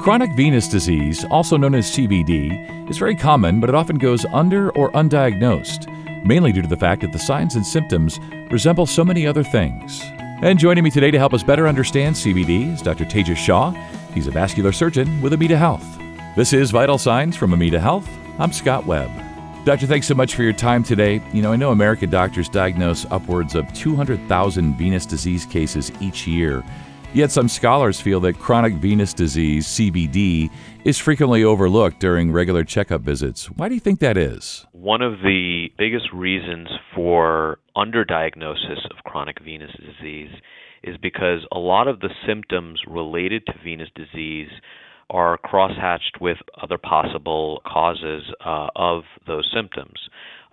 Chronic 0.00 0.32
venous 0.32 0.68
disease, 0.68 1.24
also 1.30 1.56
known 1.56 1.74
as 1.74 1.90
CVD, 1.90 2.90
is 2.90 2.98
very 2.98 3.16
common, 3.16 3.60
but 3.60 3.68
it 3.68 3.74
often 3.74 3.98
goes 3.98 4.24
under 4.26 4.70
or 4.72 4.90
undiagnosed, 4.92 5.86
mainly 6.24 6.52
due 6.52 6.62
to 6.62 6.68
the 6.68 6.76
fact 6.76 7.02
that 7.02 7.12
the 7.12 7.18
signs 7.18 7.56
and 7.56 7.66
symptoms 7.66 8.20
resemble 8.50 8.86
so 8.86 9.04
many 9.04 9.26
other 9.26 9.42
things. 9.42 10.02
And 10.42 10.58
joining 10.58 10.84
me 10.84 10.90
today 10.90 11.10
to 11.10 11.18
help 11.18 11.34
us 11.34 11.42
better 11.42 11.66
understand 11.66 12.14
CVD 12.14 12.74
is 12.74 12.82
Dr. 12.82 13.04
Tejas 13.04 13.36
Shah. 13.36 13.70
He's 14.12 14.26
a 14.26 14.30
vascular 14.30 14.72
surgeon 14.72 15.22
with 15.22 15.32
Amita 15.32 15.56
Health. 15.56 15.86
This 16.36 16.52
is 16.52 16.70
Vital 16.70 16.98
Signs 16.98 17.36
from 17.36 17.52
Amita 17.52 17.80
Health. 17.80 18.08
I'm 18.38 18.52
Scott 18.52 18.86
Webb. 18.86 19.10
Doctor, 19.64 19.86
thanks 19.86 20.06
so 20.06 20.14
much 20.14 20.34
for 20.34 20.42
your 20.42 20.52
time 20.52 20.84
today. 20.84 21.20
You 21.32 21.42
know, 21.42 21.52
I 21.52 21.56
know 21.56 21.72
American 21.72 22.08
doctors 22.08 22.48
diagnose 22.48 23.04
upwards 23.10 23.54
of 23.54 23.72
200,000 23.74 24.74
venous 24.74 25.06
disease 25.06 25.44
cases 25.44 25.90
each 26.00 26.26
year. 26.26 26.62
Yet 27.16 27.32
some 27.32 27.48
scholars 27.48 27.98
feel 27.98 28.20
that 28.20 28.38
chronic 28.38 28.74
venous 28.74 29.14
disease, 29.14 29.66
CVD, 29.66 30.50
is 30.84 30.98
frequently 30.98 31.42
overlooked 31.42 31.98
during 31.98 32.30
regular 32.30 32.62
checkup 32.62 33.00
visits. 33.00 33.50
Why 33.52 33.70
do 33.70 33.74
you 33.74 33.80
think 33.80 34.00
that 34.00 34.18
is? 34.18 34.66
One 34.72 35.00
of 35.00 35.20
the 35.22 35.68
biggest 35.78 36.12
reasons 36.12 36.68
for 36.94 37.58
underdiagnosis 37.74 38.84
of 38.90 39.02
chronic 39.06 39.42
venous 39.42 39.70
disease 39.80 40.28
is 40.82 40.98
because 40.98 41.40
a 41.52 41.58
lot 41.58 41.88
of 41.88 42.00
the 42.00 42.10
symptoms 42.26 42.82
related 42.86 43.46
to 43.46 43.54
venous 43.64 43.88
disease 43.94 44.50
are 45.08 45.38
crosshatched 45.38 46.20
with 46.20 46.36
other 46.62 46.76
possible 46.76 47.62
causes 47.66 48.24
uh, 48.44 48.66
of 48.76 49.04
those 49.26 49.50
symptoms. 49.54 49.98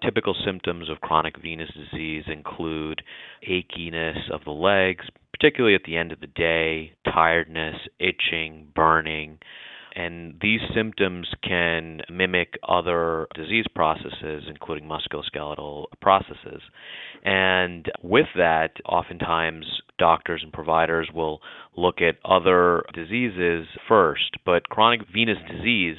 Typical 0.01 0.33
symptoms 0.45 0.89
of 0.89 1.01
chronic 1.01 1.35
venous 1.41 1.71
disease 1.73 2.23
include 2.27 3.01
achiness 3.49 4.31
of 4.31 4.45
the 4.45 4.51
legs, 4.51 5.03
particularly 5.43 5.75
at 5.75 5.83
the 5.85 5.97
end 5.97 6.13
of 6.13 6.21
the 6.21 6.27
day, 6.27 6.93
tiredness, 7.03 7.75
itching, 7.99 8.65
burning. 8.73 9.37
And 9.93 10.35
these 10.41 10.61
symptoms 10.73 11.27
can 11.43 11.99
mimic 12.09 12.53
other 12.65 13.27
disease 13.35 13.65
processes, 13.75 14.43
including 14.47 14.87
musculoskeletal 14.87 15.87
processes. 16.01 16.61
And 17.25 17.91
with 18.01 18.27
that, 18.37 18.69
oftentimes 18.85 19.65
doctors 19.99 20.39
and 20.43 20.53
providers 20.53 21.09
will 21.13 21.41
look 21.75 21.95
at 21.99 22.15
other 22.23 22.83
diseases 22.93 23.67
first. 23.89 24.37
But 24.45 24.69
chronic 24.69 25.01
venous 25.13 25.39
disease 25.51 25.97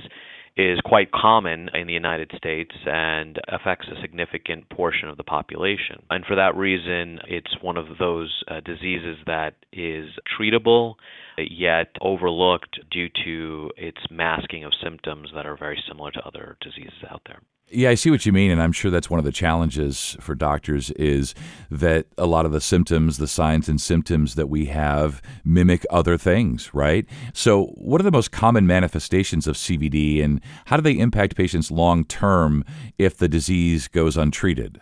is 0.57 0.79
quite 0.85 1.11
common 1.11 1.69
in 1.75 1.87
the 1.87 1.93
United 1.93 2.31
States 2.37 2.71
and 2.87 3.41
affects 3.49 3.89
a 3.89 4.01
significant 4.01 4.69
portion 4.71 5.09
of 5.09 5.17
the 5.17 5.25
population. 5.25 6.03
And 6.11 6.25
for 6.25 6.37
that 6.37 6.55
reason, 6.57 7.19
it's 7.27 7.57
one 7.61 7.77
of 7.77 7.87
those 7.99 8.33
uh, 8.49 8.61
diseases 8.61 9.17
that 9.27 9.55
is 9.73 10.07
treatable 10.39 10.95
yet 11.37 11.89
overlooked 12.01 12.79
due 12.91 13.09
to 13.25 13.71
its 13.77 13.99
masking 14.11 14.65
of 14.65 14.73
symptoms 14.83 15.31
that 15.35 15.47
are 15.47 15.57
very 15.57 15.83
similar 15.89 16.13
to 16.13 16.25
other 16.25 16.57
diseases 16.61 17.03
out 17.11 17.23
there. 17.27 17.41
Yeah, 17.71 17.91
I 17.91 17.95
see 17.95 18.11
what 18.11 18.27
you 18.27 18.33
mean, 18.33 18.51
and 18.51 18.63
I'm 18.63 18.73
sure 18.73 18.91
that's 18.91 19.09
one 19.09 19.19
of 19.19 19.25
the 19.25 19.33
challenges 19.33 20.17
for 20.21 20.35
doctors 20.35 20.91
is 20.93 21.35
that 21.71 22.07
a 22.19 22.27
lot 22.27 22.45
of 22.45 22.53
the 22.53 22.61
symptoms, 22.61 23.17
the 23.17 23.27
signs 23.27 23.69
and 23.69 23.81
symptoms 23.81 24.35
that 24.35 24.49
we 24.49 24.67
have 24.67 25.23
mimic 25.45 25.85
other 25.91 26.19
things, 26.19 26.73
right? 26.75 27.07
So, 27.33 27.67
what 27.75 28.01
are 28.01 28.05
the 28.05 28.13
most 28.13 28.33
common 28.33 28.67
manifestations 28.67 29.47
of 29.47 29.57
CVD 29.57 30.23
and 30.23 30.41
how 30.67 30.77
do 30.77 30.83
they 30.83 30.99
impact 30.99 31.37
patients 31.37 31.71
long 31.71 32.05
term 32.05 32.65
if 32.99 33.17
the 33.17 33.29
disease 33.29 33.89
goes 33.89 34.17
untreated? 34.17 34.81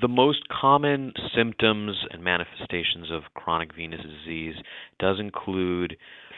The 0.00 0.08
most 0.08 0.48
common 0.48 1.12
symptoms 1.34 1.96
and 2.10 2.22
manifestations 2.22 3.10
of 3.12 3.22
chronic 3.34 3.74
venous 3.74 4.02
disease 4.02 4.56
does 4.98 5.20
include 5.20 5.96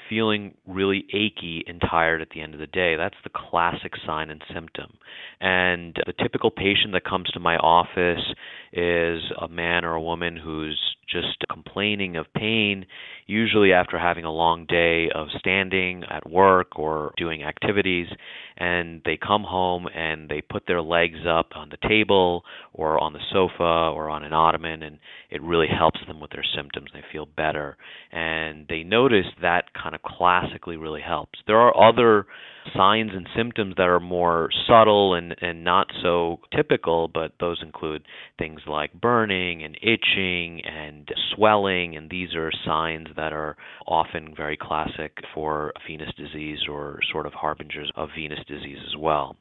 feeling 0.08 0.54
really 0.66 1.04
achy 1.12 1.64
and 1.66 1.80
tired 1.80 2.22
at 2.22 2.28
the 2.30 2.40
end 2.40 2.54
of 2.54 2.60
the 2.60 2.66
day. 2.66 2.96
That's 2.96 3.16
the 3.24 3.30
classic 3.30 3.92
sign 4.06 4.30
and 4.30 4.42
symptom. 4.52 4.98
And 5.40 5.96
the 6.06 6.12
typical 6.12 6.50
patient 6.50 6.92
that 6.92 7.04
comes 7.04 7.28
to 7.30 7.40
my 7.40 7.56
office 7.56 8.24
is 8.72 9.22
a 9.40 9.48
man 9.48 9.84
or 9.84 9.94
a 9.94 10.02
woman 10.02 10.36
who's 10.36 10.80
just 11.08 11.44
complaining 11.52 12.16
of 12.16 12.26
pain, 12.34 12.84
usually 13.26 13.72
after 13.72 13.96
having 13.98 14.24
a 14.24 14.32
long 14.32 14.66
day 14.66 15.08
of 15.14 15.28
standing 15.38 16.02
at 16.10 16.28
work 16.28 16.78
or 16.78 17.12
doing 17.16 17.44
activities. 17.44 18.08
And 18.56 19.02
they 19.04 19.16
come 19.16 19.44
home 19.44 19.86
and 19.94 20.28
they 20.28 20.40
put 20.40 20.64
their 20.66 20.82
legs 20.82 21.20
up 21.28 21.50
on 21.54 21.68
the 21.68 21.88
table 21.88 22.42
or 22.72 22.98
on 22.98 23.12
the 23.12 23.20
sofa 23.32 23.92
or 23.94 24.08
on 24.08 24.24
an 24.24 24.32
ottoman, 24.32 24.82
and 24.82 24.98
it 25.30 25.42
really 25.42 25.68
helps 25.68 26.00
them 26.06 26.20
with 26.20 26.30
their 26.30 26.44
symptoms. 26.56 26.90
They 26.92 27.04
feel 27.12 27.26
better. 27.26 27.76
And 28.10 28.66
they 28.68 28.82
notice 28.82 29.26
that 29.42 29.74
kind 29.80 29.94
of 29.94 29.95
classically 30.04 30.76
really 30.76 31.00
helps. 31.00 31.38
There 31.46 31.58
are 31.58 31.90
other 31.90 32.26
signs 32.74 33.12
and 33.14 33.28
symptoms 33.36 33.74
that 33.76 33.88
are 33.88 34.00
more 34.00 34.48
subtle 34.66 35.14
and, 35.14 35.34
and 35.40 35.62
not 35.64 35.86
so 36.02 36.40
typical, 36.54 37.08
but 37.08 37.32
those 37.38 37.60
include 37.62 38.02
things 38.38 38.60
like 38.66 38.92
burning 39.00 39.62
and 39.62 39.76
itching 39.76 40.62
and 40.64 41.08
swelling, 41.34 41.96
and 41.96 42.10
these 42.10 42.34
are 42.34 42.50
signs 42.64 43.08
that 43.16 43.32
are 43.32 43.56
often 43.86 44.34
very 44.36 44.56
classic 44.56 45.12
for 45.34 45.72
venous 45.88 46.10
disease 46.16 46.60
or 46.68 46.98
sort 47.12 47.26
of 47.26 47.32
harbingers 47.32 47.90
of 47.96 48.08
venous 48.16 48.40
disease 48.48 48.78
as 48.86 48.96
well. 48.98 49.36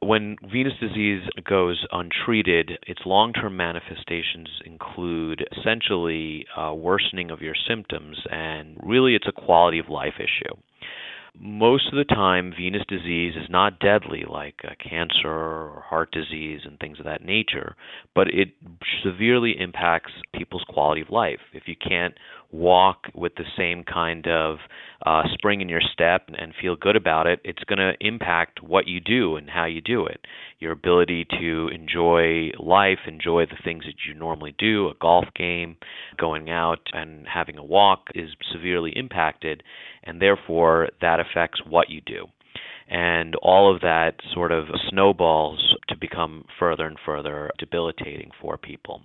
When 0.00 0.36
venous 0.50 0.74
disease 0.80 1.22
goes 1.44 1.84
untreated, 1.90 2.78
its 2.86 3.00
long 3.04 3.32
term 3.32 3.56
manifestations 3.56 4.48
include 4.64 5.46
essentially 5.58 6.46
uh, 6.56 6.72
worsening 6.74 7.30
of 7.30 7.40
your 7.40 7.54
symptoms, 7.68 8.16
and 8.30 8.78
really 8.82 9.14
it's 9.14 9.26
a 9.28 9.32
quality 9.32 9.78
of 9.78 9.88
life 9.88 10.14
issue 10.18 10.54
most 11.40 11.86
of 11.88 11.94
the 11.94 12.04
time, 12.04 12.52
venous 12.56 12.82
disease 12.88 13.34
is 13.36 13.48
not 13.48 13.78
deadly 13.78 14.24
like 14.28 14.56
uh, 14.64 14.70
cancer 14.82 15.28
or 15.28 15.84
heart 15.88 16.10
disease 16.10 16.60
and 16.64 16.78
things 16.78 16.98
of 16.98 17.04
that 17.04 17.24
nature, 17.24 17.76
but 18.14 18.28
it 18.28 18.48
severely 19.04 19.54
impacts 19.58 20.12
people's 20.34 20.64
quality 20.68 21.00
of 21.00 21.10
life. 21.10 21.40
If 21.52 21.64
you 21.66 21.76
can't 21.76 22.14
walk 22.50 23.06
with 23.14 23.34
the 23.36 23.44
same 23.56 23.84
kind 23.84 24.26
of 24.26 24.58
uh, 25.04 25.22
spring 25.34 25.60
in 25.60 25.68
your 25.68 25.80
step 25.92 26.28
and 26.38 26.54
feel 26.60 26.76
good 26.76 26.96
about 26.96 27.26
it, 27.26 27.40
it's 27.44 27.62
going 27.64 27.78
to 27.78 27.92
impact 28.00 28.62
what 28.62 28.86
you 28.86 29.00
do 29.00 29.36
and 29.36 29.50
how 29.50 29.64
you 29.64 29.80
do 29.80 30.06
it. 30.06 30.20
Your 30.58 30.72
ability 30.72 31.26
to 31.38 31.68
enjoy 31.68 32.50
life, 32.58 32.98
enjoy 33.06 33.46
the 33.46 33.62
things 33.62 33.84
that 33.84 34.06
you 34.08 34.14
normally 34.14 34.54
do, 34.58 34.88
a 34.88 34.94
golf 35.00 35.26
game, 35.36 35.76
going 36.18 36.50
out 36.50 36.80
and 36.92 37.26
having 37.32 37.58
a 37.58 37.64
walk 37.64 38.08
is 38.14 38.30
severely 38.52 38.92
impacted, 38.96 39.62
and 40.02 40.20
therefore 40.20 40.88
that 41.00 41.20
affects 41.20 41.60
what 41.66 41.90
you 41.90 42.00
do 42.00 42.26
and 42.90 43.34
all 43.42 43.74
of 43.74 43.82
that 43.82 44.14
sort 44.32 44.50
of 44.50 44.64
snowballs 44.88 45.76
to 45.88 45.96
become 45.96 46.44
further 46.58 46.86
and 46.86 46.96
further 47.04 47.50
debilitating 47.58 48.30
for 48.40 48.56
people. 48.56 49.02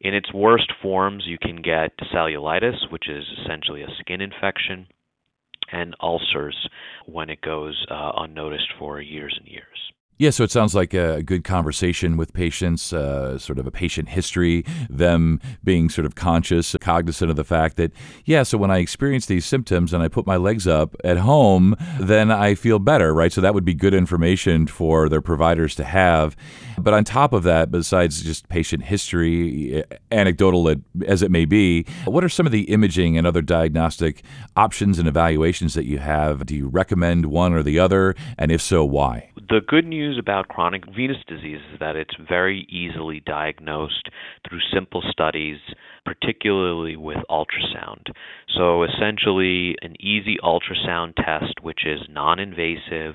In 0.00 0.14
its 0.14 0.32
worst 0.32 0.72
forms, 0.82 1.24
you 1.26 1.38
can 1.38 1.62
get 1.62 1.96
cellulitis, 2.12 2.90
which 2.90 3.08
is 3.08 3.24
essentially 3.42 3.82
a 3.82 3.94
skin 4.00 4.20
infection, 4.20 4.86
and 5.72 5.94
ulcers 6.00 6.68
when 7.06 7.30
it 7.30 7.40
goes 7.40 7.86
uh, 7.90 8.12
unnoticed 8.16 8.72
for 8.78 9.00
years 9.00 9.36
and 9.38 9.48
years. 9.48 9.92
Yeah, 10.16 10.30
so 10.30 10.44
it 10.44 10.52
sounds 10.52 10.76
like 10.76 10.94
a 10.94 11.24
good 11.24 11.42
conversation 11.42 12.16
with 12.16 12.32
patients, 12.32 12.92
uh, 12.92 13.36
sort 13.36 13.58
of 13.58 13.66
a 13.66 13.72
patient 13.72 14.10
history, 14.10 14.64
them 14.88 15.40
being 15.64 15.88
sort 15.88 16.06
of 16.06 16.14
conscious, 16.14 16.76
cognizant 16.80 17.30
of 17.30 17.36
the 17.36 17.42
fact 17.42 17.76
that, 17.78 17.90
yeah, 18.24 18.44
so 18.44 18.56
when 18.56 18.70
I 18.70 18.78
experience 18.78 19.26
these 19.26 19.44
symptoms 19.44 19.92
and 19.92 20.04
I 20.04 20.08
put 20.08 20.24
my 20.24 20.36
legs 20.36 20.68
up 20.68 20.94
at 21.02 21.16
home, 21.16 21.74
then 21.98 22.30
I 22.30 22.54
feel 22.54 22.78
better, 22.78 23.12
right? 23.12 23.32
So 23.32 23.40
that 23.40 23.54
would 23.54 23.64
be 23.64 23.74
good 23.74 23.92
information 23.92 24.68
for 24.68 25.08
their 25.08 25.20
providers 25.20 25.74
to 25.76 25.84
have. 25.84 26.36
But 26.78 26.94
on 26.94 27.02
top 27.02 27.32
of 27.32 27.42
that, 27.42 27.72
besides 27.72 28.22
just 28.22 28.48
patient 28.48 28.84
history, 28.84 29.82
anecdotal 30.12 30.76
as 31.06 31.22
it 31.22 31.30
may 31.32 31.44
be, 31.44 31.86
what 32.04 32.22
are 32.22 32.28
some 32.28 32.46
of 32.46 32.52
the 32.52 32.62
imaging 32.70 33.18
and 33.18 33.26
other 33.26 33.42
diagnostic 33.42 34.22
options 34.56 35.00
and 35.00 35.08
evaluations 35.08 35.74
that 35.74 35.86
you 35.86 35.98
have? 35.98 36.46
Do 36.46 36.54
you 36.54 36.68
recommend 36.68 37.26
one 37.26 37.52
or 37.52 37.64
the 37.64 37.80
other? 37.80 38.14
And 38.38 38.52
if 38.52 38.62
so, 38.62 38.84
why? 38.84 39.30
The 39.48 39.60
good 39.66 39.86
news 39.86 40.03
about 40.18 40.48
chronic 40.48 40.84
venous 40.94 41.16
disease 41.26 41.60
is 41.72 41.80
that 41.80 41.96
it's 41.96 42.14
very 42.28 42.66
easily 42.68 43.20
diagnosed 43.20 44.08
through 44.48 44.60
simple 44.72 45.02
studies, 45.10 45.58
particularly 46.04 46.96
with 46.96 47.18
ultrasound. 47.30 48.12
So, 48.56 48.84
essentially, 48.84 49.76
an 49.82 49.94
easy 50.00 50.36
ultrasound 50.42 51.14
test, 51.16 51.60
which 51.62 51.86
is 51.86 52.00
non 52.08 52.38
invasive, 52.38 53.14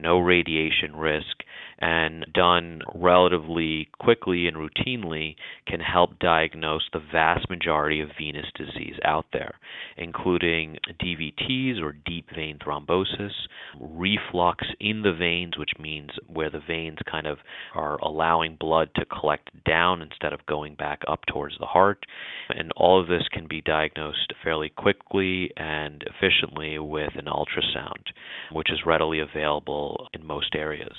no 0.00 0.18
radiation 0.18 0.96
risk, 0.96 1.44
and 1.80 2.26
done 2.34 2.82
relatively 2.94 3.88
quickly 3.98 4.46
and 4.46 4.56
routinely 4.56 5.34
can 5.66 5.80
help 5.80 6.18
diagnose 6.18 6.82
the 6.92 7.00
vast 7.10 7.48
majority 7.48 8.00
of 8.00 8.10
venous 8.18 8.46
disease 8.54 8.96
out 9.04 9.24
there, 9.32 9.54
including 9.96 10.76
DVTs 11.02 11.80
or 11.82 11.92
deep 12.04 12.26
vein 12.34 12.58
thrombosis, 12.58 13.32
reflux 13.80 14.66
in 14.78 15.02
the 15.02 15.12
veins, 15.12 15.56
which 15.56 15.70
means 15.78 16.10
where 16.28 16.50
the 16.50 16.60
veins 16.66 16.98
kind 17.10 17.26
of 17.26 17.38
are 17.74 17.98
allowing 18.02 18.56
blood 18.60 18.90
to 18.96 19.04
collect 19.06 19.50
down 19.64 20.02
instead 20.02 20.32
of 20.34 20.44
going 20.46 20.74
back 20.74 21.00
up 21.08 21.20
towards 21.26 21.56
the 21.58 21.66
heart. 21.66 22.04
And 22.50 22.72
all 22.76 23.00
of 23.00 23.08
this 23.08 23.26
can 23.32 23.46
be 23.48 23.62
diagnosed 23.62 24.34
fairly 24.44 24.68
quickly 24.68 25.50
and 25.56 26.02
efficiently 26.02 26.78
with 26.78 27.12
an 27.16 27.26
ultrasound, 27.26 28.04
which 28.52 28.70
is 28.70 28.80
readily 28.84 29.20
available 29.20 29.89
in 30.12 30.26
most 30.26 30.54
areas. 30.54 30.96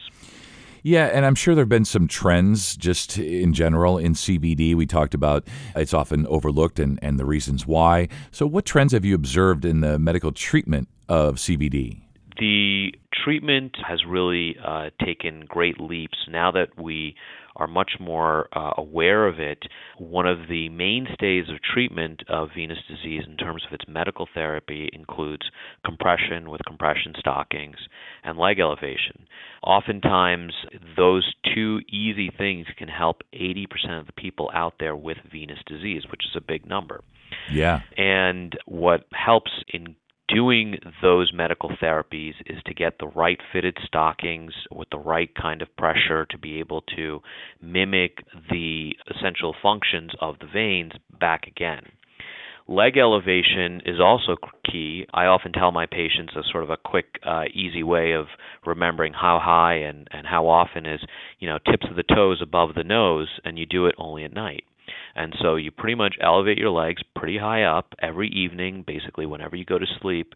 Yeah, 0.83 1.05
and 1.13 1.25
I'm 1.25 1.35
sure 1.35 1.53
there 1.53 1.61
have 1.61 1.69
been 1.69 1.85
some 1.85 2.07
trends 2.07 2.75
just 2.75 3.17
in 3.19 3.53
general 3.53 3.99
in 3.99 4.13
CVD. 4.13 4.75
We 4.75 4.87
talked 4.87 5.13
about 5.13 5.45
it's 5.75 5.93
often 5.93 6.25
overlooked 6.27 6.79
and, 6.79 6.97
and 7.03 7.19
the 7.19 7.25
reasons 7.25 7.67
why. 7.67 8.07
So, 8.31 8.47
what 8.47 8.65
trends 8.65 8.93
have 8.93 9.05
you 9.05 9.13
observed 9.13 9.63
in 9.63 9.81
the 9.81 9.99
medical 9.99 10.31
treatment 10.31 10.87
of 11.07 11.35
CVD? 11.35 12.01
The 12.41 12.95
treatment 13.23 13.77
has 13.87 13.99
really 14.03 14.55
uh, 14.65 14.89
taken 15.05 15.45
great 15.47 15.79
leaps 15.79 16.17
now 16.27 16.49
that 16.49 16.69
we 16.75 17.13
are 17.55 17.67
much 17.67 17.91
more 17.99 18.47
uh, 18.51 18.71
aware 18.77 19.27
of 19.27 19.39
it. 19.39 19.59
One 19.99 20.25
of 20.25 20.47
the 20.49 20.67
mainstays 20.69 21.49
of 21.49 21.61
treatment 21.61 22.23
of 22.27 22.49
venous 22.55 22.79
disease 22.89 23.25
in 23.27 23.37
terms 23.37 23.63
of 23.67 23.73
its 23.73 23.85
medical 23.87 24.27
therapy 24.33 24.89
includes 24.91 25.43
compression 25.85 26.49
with 26.49 26.61
compression 26.65 27.13
stockings 27.19 27.77
and 28.23 28.39
leg 28.39 28.59
elevation. 28.59 29.27
Oftentimes, 29.61 30.53
those 30.97 31.35
two 31.53 31.81
easy 31.89 32.31
things 32.35 32.65
can 32.75 32.87
help 32.87 33.21
80% 33.35 33.99
of 33.99 34.07
the 34.07 34.13
people 34.13 34.49
out 34.51 34.73
there 34.79 34.95
with 34.95 35.17
venous 35.31 35.59
disease, 35.67 36.05
which 36.09 36.25
is 36.25 36.35
a 36.35 36.41
big 36.41 36.65
number. 36.65 37.03
Yeah. 37.51 37.81
And 37.97 38.57
what 38.65 39.05
helps 39.13 39.51
in 39.71 39.95
doing 40.33 40.77
those 41.01 41.31
medical 41.33 41.69
therapies 41.81 42.33
is 42.45 42.61
to 42.65 42.73
get 42.73 42.99
the 42.99 43.07
right 43.07 43.39
fitted 43.51 43.77
stockings 43.85 44.53
with 44.71 44.89
the 44.89 44.99
right 44.99 45.29
kind 45.35 45.61
of 45.61 45.75
pressure 45.77 46.25
to 46.29 46.37
be 46.37 46.59
able 46.59 46.81
to 46.95 47.19
mimic 47.61 48.19
the 48.49 48.91
essential 49.09 49.55
functions 49.61 50.11
of 50.19 50.35
the 50.39 50.47
veins 50.51 50.93
back 51.19 51.47
again. 51.47 51.83
Leg 52.67 52.95
elevation 52.95 53.81
is 53.85 53.99
also 53.99 54.37
key. 54.69 55.05
I 55.13 55.25
often 55.25 55.51
tell 55.51 55.71
my 55.71 55.87
patients 55.87 56.33
a 56.35 56.43
sort 56.51 56.63
of 56.63 56.69
a 56.69 56.77
quick, 56.77 57.19
uh, 57.25 57.43
easy 57.53 57.83
way 57.83 58.13
of 58.13 58.27
remembering 58.65 59.13
how 59.13 59.39
high 59.43 59.75
and, 59.75 60.07
and 60.11 60.25
how 60.25 60.47
often 60.47 60.85
is, 60.85 61.01
you 61.39 61.49
know, 61.49 61.57
tips 61.69 61.87
of 61.89 61.97
the 61.97 62.03
toes 62.03 62.39
above 62.41 62.75
the 62.75 62.83
nose, 62.83 63.27
and 63.43 63.59
you 63.59 63.65
do 63.65 63.87
it 63.87 63.95
only 63.97 64.23
at 64.23 64.33
night. 64.33 64.63
And 65.15 65.35
so 65.41 65.55
you 65.55 65.71
pretty 65.71 65.95
much 65.95 66.15
elevate 66.21 66.57
your 66.57 66.69
legs 66.69 67.01
pretty 67.15 67.37
high 67.37 67.63
up 67.63 67.93
every 68.01 68.29
evening, 68.29 68.83
basically 68.85 69.25
whenever 69.25 69.55
you 69.55 69.65
go 69.65 69.77
to 69.77 69.85
sleep, 70.01 70.33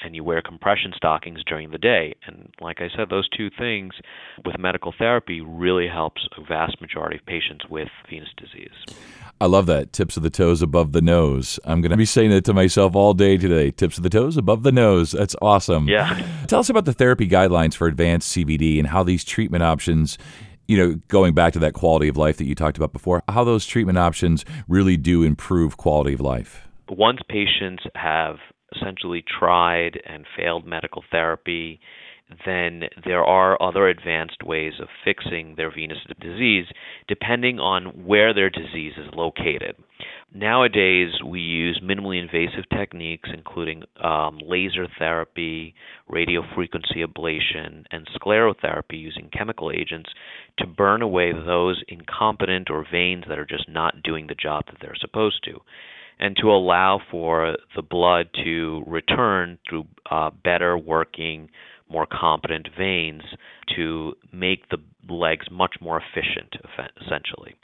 and 0.00 0.14
you 0.14 0.22
wear 0.22 0.40
compression 0.42 0.92
stockings 0.96 1.40
during 1.46 1.70
the 1.70 1.78
day. 1.78 2.14
And 2.26 2.52
like 2.60 2.80
I 2.80 2.88
said, 2.96 3.08
those 3.10 3.28
two 3.28 3.50
things 3.58 3.94
with 4.44 4.58
medical 4.58 4.94
therapy 4.96 5.40
really 5.40 5.88
helps 5.88 6.28
a 6.36 6.44
vast 6.44 6.80
majority 6.80 7.16
of 7.16 7.26
patients 7.26 7.64
with 7.68 7.88
venous 8.08 8.28
disease. 8.36 8.96
I 9.40 9.46
love 9.46 9.66
that. 9.66 9.92
Tips 9.92 10.16
of 10.16 10.22
the 10.22 10.30
toes 10.30 10.62
above 10.62 10.92
the 10.92 11.00
nose. 11.00 11.60
I'm 11.64 11.80
going 11.80 11.90
to 11.90 11.96
be 11.96 12.04
saying 12.04 12.30
that 12.30 12.44
to 12.46 12.54
myself 12.54 12.96
all 12.96 13.14
day 13.14 13.36
today. 13.36 13.70
Tips 13.70 13.96
of 13.96 14.02
the 14.02 14.10
toes 14.10 14.36
above 14.36 14.62
the 14.62 14.72
nose. 14.72 15.12
That's 15.12 15.36
awesome. 15.40 15.88
Yeah. 15.88 16.26
Tell 16.48 16.60
us 16.60 16.70
about 16.70 16.84
the 16.84 16.92
therapy 16.92 17.28
guidelines 17.28 17.74
for 17.74 17.86
advanced 17.86 18.36
CVD 18.36 18.78
and 18.78 18.88
how 18.88 19.02
these 19.02 19.24
treatment 19.24 19.62
options 19.62 20.18
you 20.68 20.76
know, 20.76 21.00
going 21.08 21.34
back 21.34 21.54
to 21.54 21.58
that 21.58 21.72
quality 21.72 22.08
of 22.08 22.16
life 22.16 22.36
that 22.36 22.44
you 22.44 22.54
talked 22.54 22.76
about 22.76 22.92
before, 22.92 23.22
how 23.28 23.42
those 23.42 23.66
treatment 23.66 23.98
options 23.98 24.44
really 24.68 24.96
do 24.96 25.22
improve 25.22 25.76
quality 25.78 26.12
of 26.12 26.20
life. 26.20 26.68
Once 26.90 27.18
patients 27.28 27.82
have 27.94 28.36
essentially 28.76 29.24
tried 29.40 29.98
and 30.06 30.26
failed 30.36 30.66
medical 30.66 31.02
therapy, 31.10 31.80
then 32.44 32.84
there 33.04 33.24
are 33.24 33.60
other 33.62 33.88
advanced 33.88 34.42
ways 34.44 34.74
of 34.80 34.88
fixing 35.04 35.54
their 35.56 35.72
venous 35.74 35.98
disease 36.20 36.66
depending 37.06 37.58
on 37.58 38.04
where 38.04 38.34
their 38.34 38.50
disease 38.50 38.92
is 38.98 39.14
located. 39.14 39.76
Nowadays, 40.34 41.12
we 41.24 41.40
use 41.40 41.80
minimally 41.82 42.20
invasive 42.20 42.68
techniques, 42.68 43.30
including 43.32 43.84
um, 44.04 44.38
laser 44.44 44.86
therapy, 44.98 45.74
radiofrequency 46.10 47.02
ablation, 47.02 47.84
and 47.90 48.06
sclerotherapy 48.20 49.00
using 49.00 49.30
chemical 49.36 49.70
agents 49.70 50.10
to 50.58 50.66
burn 50.66 51.00
away 51.00 51.32
those 51.32 51.82
incompetent 51.88 52.68
or 52.68 52.84
veins 52.90 53.24
that 53.28 53.38
are 53.38 53.46
just 53.46 53.70
not 53.70 54.02
doing 54.02 54.26
the 54.26 54.34
job 54.34 54.64
that 54.66 54.76
they're 54.82 54.94
supposed 55.00 55.42
to, 55.44 55.60
and 56.20 56.36
to 56.36 56.50
allow 56.50 57.00
for 57.10 57.56
the 57.74 57.82
blood 57.82 58.28
to 58.44 58.82
return 58.86 59.58
through 59.68 59.86
uh, 60.10 60.30
better 60.44 60.76
working, 60.76 61.48
more 61.90 62.06
competent 62.10 62.68
veins 62.76 63.22
to 63.76 64.14
make 64.32 64.68
the 64.70 64.78
legs 65.08 65.46
much 65.50 65.76
more 65.80 66.00
efficient, 66.00 66.54
essentially. 67.00 67.54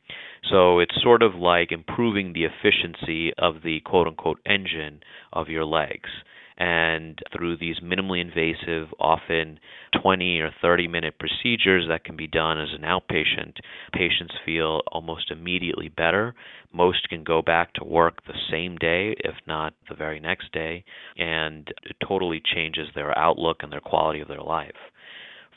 So 0.51 0.79
it's 0.79 1.03
sort 1.03 1.23
of 1.23 1.35
like 1.35 1.73
improving 1.73 2.33
the 2.33 2.45
efficiency 2.45 3.33
of 3.39 3.63
the 3.63 3.81
quote 3.81 4.07
unquote 4.07 4.41
engine 4.47 5.01
of 5.33 5.49
your 5.49 5.65
legs. 5.65 6.11
And 6.57 7.19
through 7.33 7.57
these 7.57 7.81
minimally 7.81 8.21
invasive, 8.21 8.89
often 9.01 9.59
20 10.01 10.41
or 10.41 10.51
30 10.63 10.87
minute 10.87 11.15
procedures 11.19 11.87
that 11.89 12.05
can 12.05 12.17
be 12.17 12.29
done 12.29 12.61
as 12.61 12.69
an 12.73 12.83
outpatient, 12.83 13.57
patients 13.93 14.35
feel 14.45 14.83
almost 14.93 15.31
immediately 15.33 15.89
better. 15.89 16.35
Most 16.73 17.09
can 17.09 17.25
go 17.25 17.43
back 17.43 17.73
to 17.75 17.85
work 17.85 18.25
the 18.25 18.39
same 18.51 18.77
day, 18.77 19.17
if 19.19 19.35
not 19.47 19.75
the 19.89 19.97
very 19.97 20.21
next 20.21 20.53
day, 20.53 20.85
and 21.17 21.69
it 21.83 21.97
totally 22.07 22.41
changes 22.55 22.89
their 22.95 23.17
outlook 23.19 23.59
and 23.63 23.73
their 23.73 23.81
quality 23.81 24.21
of 24.21 24.29
their 24.29 24.43
life. 24.43 24.73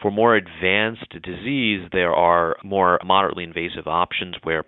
For 0.02 0.12
more 0.12 0.36
advanced 0.36 1.10
disease, 1.24 1.90
there 1.92 2.14
are 2.14 2.56
more 2.64 3.00
moderately 3.04 3.44
invasive 3.44 3.88
options 3.88 4.36
where 4.44 4.64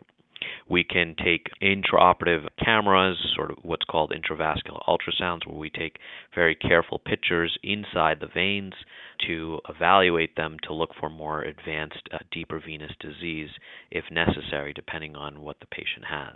we 0.70 0.84
can 0.84 1.16
take 1.24 1.48
intraoperative 1.62 2.48
cameras, 2.64 3.18
sort 3.36 3.52
of 3.52 3.58
what's 3.62 3.86
called 3.86 4.12
intravascular 4.12 4.82
ultrasounds, 4.88 5.46
where 5.46 5.58
we 5.58 5.70
take 5.70 5.98
very 6.34 6.56
careful 6.56 7.00
pictures 7.00 7.58
inside 7.64 8.20
the 8.20 8.28
veins 8.34 8.74
to 9.28 9.60
evaluate 9.70 10.36
them 10.36 10.58
to 10.64 10.74
look 10.74 10.92
for 11.00 11.10
more 11.10 11.42
advanced, 11.42 12.08
uh, 12.14 12.18
deeper 12.32 12.62
venous 12.66 12.92
disease 13.00 13.50
if 13.92 14.06
necessary, 14.12 14.74
depending 14.74 15.16
on 15.16 15.42
what 15.42 15.60
the 15.60 15.68
patient 15.68 16.06
has. 16.10 16.36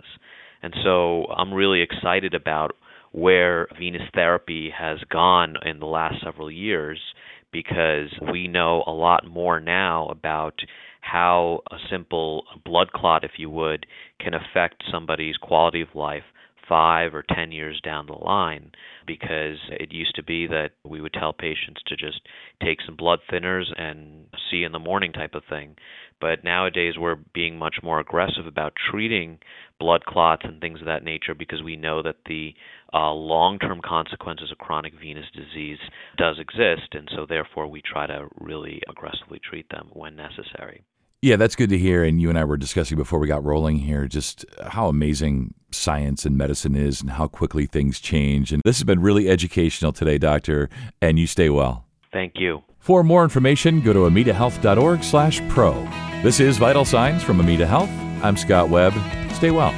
And 0.62 0.74
so 0.82 1.26
I'm 1.26 1.52
really 1.52 1.82
excited 1.82 2.34
about 2.34 2.72
where 3.12 3.68
venous 3.78 4.02
therapy 4.14 4.72
has 4.76 4.98
gone 5.10 5.54
in 5.64 5.78
the 5.78 5.86
last 5.86 6.16
several 6.24 6.50
years 6.50 6.98
because 7.54 8.12
we 8.32 8.48
know 8.48 8.82
a 8.86 8.90
lot 8.90 9.26
more 9.26 9.60
now 9.60 10.08
about 10.08 10.58
how 11.00 11.60
a 11.70 11.76
simple 11.88 12.44
blood 12.64 12.90
clot, 12.92 13.22
if 13.24 13.30
you 13.38 13.48
would, 13.48 13.86
can 14.20 14.34
affect 14.34 14.82
somebody's 14.90 15.36
quality 15.36 15.80
of 15.80 15.88
life 15.94 16.24
five 16.68 17.14
or 17.14 17.22
ten 17.22 17.52
years 17.52 17.80
down 17.82 18.06
the 18.06 18.12
line 18.12 18.72
because 19.06 19.58
it 19.70 19.92
used 19.92 20.14
to 20.16 20.22
be 20.22 20.46
that 20.46 20.70
we 20.84 21.00
would 21.00 21.12
tell 21.12 21.32
patients 21.32 21.82
to 21.86 21.96
just 21.96 22.20
take 22.62 22.78
some 22.84 22.96
blood 22.96 23.18
thinners 23.30 23.66
and 23.76 24.26
see 24.50 24.62
in 24.62 24.72
the 24.72 24.78
morning 24.78 25.12
type 25.12 25.34
of 25.34 25.42
thing. 25.48 25.76
But 26.20 26.44
nowadays 26.44 26.94
we're 26.96 27.18
being 27.34 27.58
much 27.58 27.76
more 27.82 28.00
aggressive 28.00 28.46
about 28.46 28.72
treating 28.90 29.38
blood 29.78 30.04
clots 30.06 30.42
and 30.44 30.60
things 30.60 30.80
of 30.80 30.86
that 30.86 31.04
nature 31.04 31.34
because 31.34 31.62
we 31.62 31.76
know 31.76 32.02
that 32.02 32.16
the 32.26 32.54
uh, 32.92 33.12
long-term 33.12 33.80
consequences 33.84 34.50
of 34.50 34.58
chronic 34.58 34.94
venous 34.98 35.26
disease 35.34 35.78
does 36.16 36.38
exist, 36.38 36.92
and 36.92 37.10
so 37.14 37.26
therefore 37.26 37.66
we 37.66 37.82
try 37.82 38.06
to 38.06 38.28
really 38.40 38.80
aggressively 38.88 39.40
treat 39.40 39.68
them 39.70 39.90
when 39.92 40.16
necessary. 40.16 40.82
Yeah, 41.24 41.36
that's 41.36 41.56
good 41.56 41.70
to 41.70 41.78
hear. 41.78 42.04
And 42.04 42.20
you 42.20 42.28
and 42.28 42.38
I 42.38 42.44
were 42.44 42.58
discussing 42.58 42.98
before 42.98 43.18
we 43.18 43.26
got 43.26 43.42
rolling 43.42 43.78
here 43.78 44.06
just 44.06 44.44
how 44.62 44.88
amazing 44.88 45.54
science 45.70 46.26
and 46.26 46.36
medicine 46.36 46.76
is 46.76 47.00
and 47.00 47.12
how 47.12 47.28
quickly 47.28 47.64
things 47.64 47.98
change. 47.98 48.52
And 48.52 48.60
this 48.62 48.76
has 48.76 48.84
been 48.84 49.00
really 49.00 49.30
educational 49.30 49.90
today, 49.90 50.18
Doctor, 50.18 50.68
and 51.00 51.18
you 51.18 51.26
stay 51.26 51.48
well. 51.48 51.86
Thank 52.12 52.34
you. 52.38 52.62
For 52.78 53.02
more 53.02 53.24
information, 53.24 53.80
go 53.80 53.94
to 53.94 54.00
amitahealth.org 54.00 55.02
slash 55.02 55.40
pro. 55.48 55.72
This 56.22 56.40
is 56.40 56.58
Vital 56.58 56.84
Signs 56.84 57.22
from 57.22 57.40
Amita 57.40 57.66
Health. 57.66 57.88
I'm 58.22 58.36
Scott 58.36 58.68
Webb. 58.68 58.92
Stay 59.32 59.50
well. 59.50 59.72